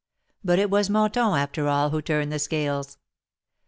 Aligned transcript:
But 0.43 0.57
it 0.57 0.71
was 0.71 0.89
Mouton 0.89 1.35
after 1.37 1.67
all 1.67 1.91
who 1.91 2.01
turned 2.01 2.31
the 2.31 2.39
scales. 2.39 2.97